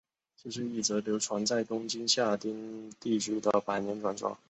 [0.35, 4.35] 这是一则流传在东京下町地区的百年传说。